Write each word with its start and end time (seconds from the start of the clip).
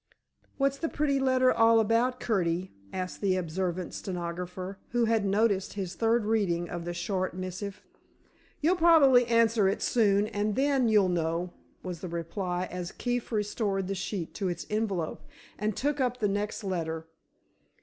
"What's 0.57 0.79
the 0.79 0.89
pretty 0.89 1.19
letter 1.19 1.53
all 1.53 1.79
about, 1.79 2.19
Curtie?" 2.19 2.71
asked 2.91 3.21
the 3.21 3.35
observant 3.35 3.93
stenographer, 3.93 4.79
who 4.93 5.05
had 5.05 5.23
noticed 5.27 5.73
his 5.73 5.93
third 5.93 6.25
reading 6.25 6.67
of 6.71 6.85
the 6.85 6.93
short 6.95 7.35
missive. 7.35 7.83
"You'll 8.61 8.77
probably 8.77 9.27
answer 9.27 9.67
it 9.69 9.83
soon, 9.83 10.25
and 10.25 10.55
then 10.55 10.87
you'll 10.89 11.09
know," 11.09 11.53
was 11.83 11.99
the 12.01 12.09
reply, 12.09 12.65
as 12.71 12.91
Keefe 12.91 13.31
restored 13.31 13.87
the 13.87 13.93
sheet 13.93 14.33
to 14.33 14.47
its 14.47 14.65
envelope 14.71 15.21
and 15.59 15.77
took 15.77 16.01
up 16.01 16.17
the 16.17 16.27
next 16.27 16.63
letter. 16.63 17.05